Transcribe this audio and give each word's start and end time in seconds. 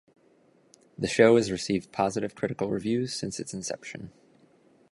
The 0.97 1.05
show 1.07 1.35
has 1.35 1.51
received 1.51 1.91
positive 1.91 2.33
critical 2.33 2.69
reviews 2.71 3.13
since 3.13 3.39
its 3.39 3.53
inception. 3.53 4.11